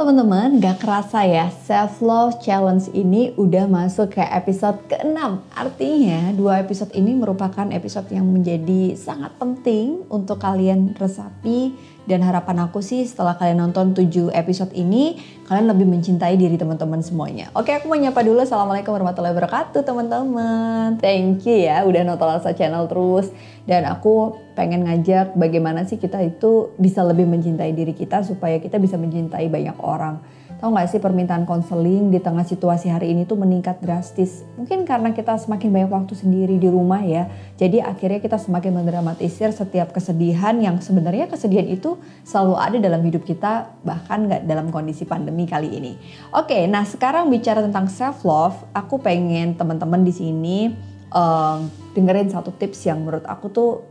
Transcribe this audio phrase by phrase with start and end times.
[0.00, 6.64] teman-teman, gak kerasa ya Self Love Challenge ini udah masuk ke episode ke-6 Artinya dua
[6.64, 11.76] episode ini merupakan episode yang menjadi sangat penting untuk kalian resapi.
[12.08, 15.20] Dan harapan aku sih setelah kalian nonton 7 episode ini
[15.50, 17.50] Kalian lebih mencintai diri teman-teman semuanya.
[17.58, 18.38] Oke aku mau nyapa dulu.
[18.38, 20.94] Assalamualaikum warahmatullahi wabarakatuh teman-teman.
[21.02, 23.34] Thank you ya udah nonton Alsa Channel terus.
[23.66, 28.76] Dan aku pengen ngajak bagaimana sih kita itu bisa lebih mencintai diri kita supaya kita
[28.76, 30.20] bisa mencintai banyak orang.
[30.60, 34.44] Tahu nggak sih permintaan konseling di tengah situasi hari ini tuh meningkat drastis.
[34.60, 37.32] Mungkin karena kita semakin banyak waktu sendiri di rumah ya.
[37.56, 41.96] Jadi akhirnya kita semakin mendramatisir setiap kesedihan yang sebenarnya kesedihan itu
[42.28, 45.96] selalu ada dalam hidup kita bahkan nggak dalam kondisi pandemi kali ini.
[46.36, 50.56] Oke, nah sekarang bicara tentang self love, aku pengen teman-teman di sini
[51.16, 53.89] um, dengerin satu tips yang menurut aku tuh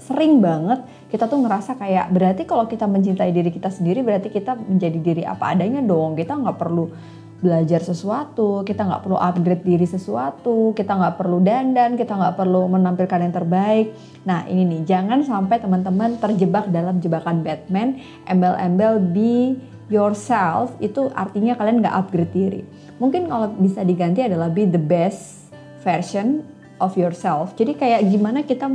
[0.00, 4.56] sering banget kita tuh ngerasa kayak berarti kalau kita mencintai diri kita sendiri berarti kita
[4.56, 6.16] menjadi diri apa adanya dong.
[6.16, 6.88] Kita nggak perlu
[7.36, 12.64] belajar sesuatu kita nggak perlu upgrade diri sesuatu kita nggak perlu dandan kita nggak perlu
[12.72, 13.92] menampilkan yang terbaik.
[14.24, 19.60] Nah ini nih jangan sampai teman-teman terjebak dalam jebakan Batman embel-embel be
[19.92, 20.72] yourself.
[20.80, 22.62] Itu artinya kalian nggak upgrade diri.
[22.96, 25.52] Mungkin kalau bisa diganti adalah be the best
[25.84, 26.40] version
[26.80, 27.56] of yourself.
[27.56, 28.68] Jadi kayak gimana kita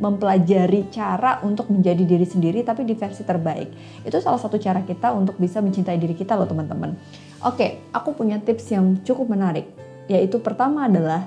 [0.00, 4.02] mempelajari cara untuk menjadi diri sendiri tapi di versi terbaik.
[4.04, 6.96] Itu salah satu cara kita untuk bisa mencintai diri kita loh teman-teman.
[7.44, 9.68] Oke, aku punya tips yang cukup menarik.
[10.06, 11.26] Yaitu pertama adalah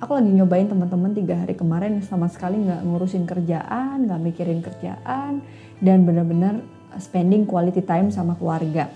[0.00, 5.44] aku lagi nyobain teman-teman tiga hari kemarin sama sekali nggak ngurusin kerjaan, nggak mikirin kerjaan,
[5.78, 6.60] dan benar-benar
[6.98, 8.90] spending quality time sama keluarga.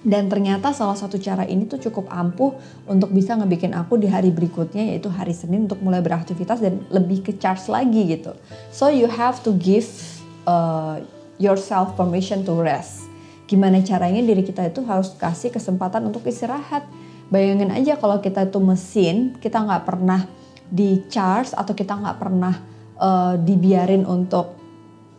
[0.00, 2.56] Dan ternyata salah satu cara ini tuh cukup ampuh
[2.88, 7.20] untuk bisa ngebikin aku di hari berikutnya yaitu hari Senin untuk mulai beraktivitas dan lebih
[7.20, 8.32] ke charge lagi gitu.
[8.72, 9.84] So you have to give
[10.48, 11.04] uh,
[11.36, 13.12] yourself permission to rest.
[13.44, 16.88] Gimana caranya diri kita itu harus kasih kesempatan untuk istirahat.
[17.28, 20.24] Bayangin aja kalau kita itu mesin, kita nggak pernah
[20.70, 22.54] di charge atau kita nggak pernah
[22.96, 24.54] uh, dibiarin untuk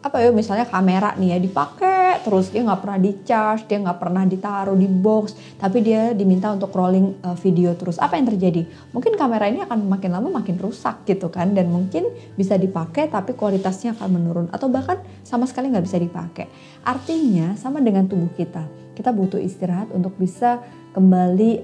[0.02, 1.91] apa ya misalnya kamera nih ya dipakai
[2.22, 6.54] terus dia nggak pernah di charge dia nggak pernah ditaruh di box tapi dia diminta
[6.54, 7.98] untuk rolling uh, video terus.
[7.98, 8.66] Apa yang terjadi?
[8.94, 13.34] Mungkin kamera ini akan makin lama makin rusak gitu kan dan mungkin bisa dipakai tapi
[13.34, 16.46] kualitasnya akan menurun atau bahkan sama sekali nggak bisa dipakai.
[16.86, 20.62] Artinya sama dengan tubuh kita kita butuh istirahat untuk bisa
[20.94, 21.64] kembali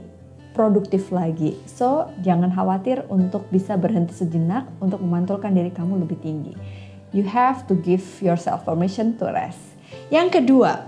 [0.57, 1.53] produktif lagi.
[1.69, 6.57] So jangan khawatir untuk bisa berhenti sejenak untuk memantulkan diri kamu lebih tinggi.
[7.13, 9.76] You have to give yourself permission to rest.
[10.07, 10.87] Yang kedua,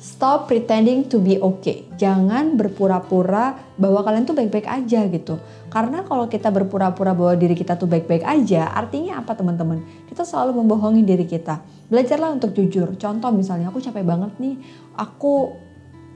[0.00, 1.84] stop pretending to be okay.
[2.00, 5.36] Jangan berpura-pura bahwa kalian tuh baik-baik aja gitu.
[5.68, 9.84] Karena kalau kita berpura-pura bahwa diri kita tuh baik-baik aja, artinya apa teman-teman?
[10.08, 11.60] Kita selalu membohongi diri kita.
[11.92, 12.96] Belajarlah untuk jujur.
[12.96, 14.56] Contoh misalnya aku capek banget nih,
[14.96, 15.52] aku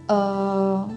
[0.09, 0.89] uh,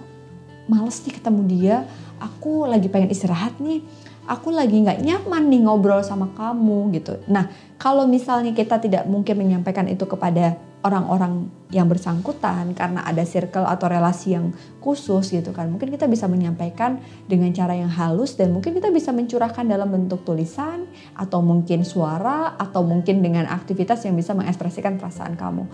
[0.71, 1.75] males nih ketemu dia,
[2.23, 3.83] aku lagi pengen istirahat nih
[4.27, 7.17] aku lagi nggak nyaman nih ngobrol sama kamu gitu.
[7.31, 7.47] Nah,
[7.79, 13.89] kalau misalnya kita tidak mungkin menyampaikan itu kepada orang-orang yang bersangkutan karena ada circle atau
[13.89, 15.67] relasi yang khusus gitu kan.
[15.73, 20.23] Mungkin kita bisa menyampaikan dengan cara yang halus dan mungkin kita bisa mencurahkan dalam bentuk
[20.23, 20.87] tulisan
[21.17, 25.65] atau mungkin suara atau mungkin dengan aktivitas yang bisa mengekspresikan perasaan kamu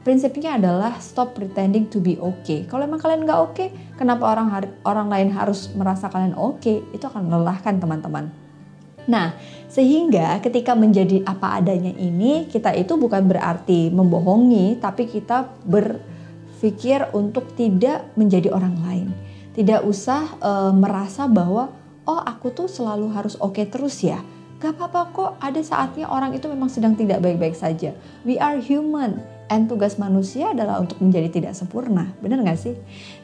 [0.00, 2.64] prinsipnya adalah stop pretending to be okay.
[2.64, 3.68] Kalau emang kalian nggak oke, okay,
[4.00, 4.48] kenapa orang
[4.84, 6.60] orang lain harus merasa kalian oke?
[6.60, 6.80] Okay?
[6.96, 8.39] Itu akan melelahkan teman-teman.
[9.10, 9.34] Nah,
[9.66, 17.50] sehingga ketika menjadi apa adanya ini, kita itu bukan berarti membohongi, tapi kita berpikir untuk
[17.58, 19.08] tidak menjadi orang lain.
[19.50, 21.74] Tidak usah e, merasa bahwa,
[22.06, 24.22] oh aku tuh selalu harus oke okay terus ya.
[24.62, 27.96] Gak apa-apa kok, ada saatnya orang itu memang sedang tidak baik-baik saja.
[28.22, 29.18] We are human
[29.50, 32.14] and tugas manusia adalah untuk menjadi tidak sempurna.
[32.22, 32.76] Benar nggak sih?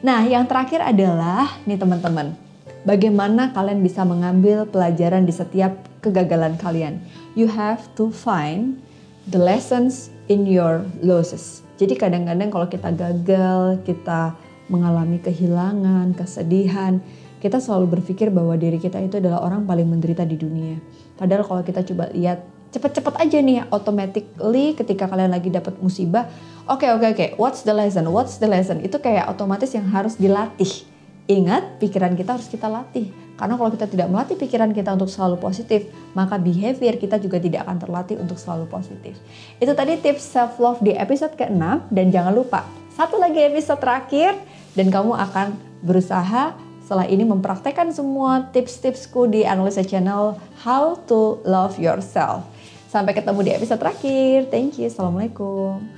[0.03, 2.46] Nah, yang terakhir adalah nih teman-teman,
[2.87, 7.03] bagaimana kalian bisa mengambil pelajaran di setiap kegagalan kalian.
[7.35, 8.79] You have to find
[9.27, 11.67] the lessons in your losses.
[11.75, 14.39] Jadi kadang-kadang kalau kita gagal, kita
[14.71, 17.03] mengalami kehilangan, kesedihan,
[17.43, 20.79] kita selalu berpikir bahwa diri kita itu adalah orang paling menderita di dunia.
[21.19, 22.41] Padahal kalau kita coba lihat
[22.71, 26.27] cepet-cepet aja nih automatically ketika kalian lagi dapat musibah
[26.67, 27.29] oke okay, oke okay, oke okay.
[27.39, 30.83] what's the lesson what's the lesson itu kayak otomatis yang harus dilatih
[31.27, 35.37] ingat pikiran kita harus kita latih karena kalau kita tidak melatih pikiran kita untuk selalu
[35.37, 35.85] positif
[36.17, 39.19] maka behavior kita juga tidak akan terlatih untuk selalu positif
[39.59, 42.65] itu tadi tips self love di episode ke-6 dan jangan lupa
[42.97, 44.33] satu lagi episode terakhir
[44.73, 45.53] dan kamu akan
[45.85, 46.57] berusaha
[46.87, 52.47] setelah ini mempraktekkan semua tips-tipsku di Analisa Channel How to Love Yourself.
[52.87, 54.47] Sampai ketemu di episode terakhir.
[54.47, 54.87] Thank you.
[54.87, 55.96] Assalamualaikum.